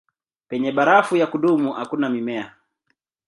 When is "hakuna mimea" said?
1.73-2.55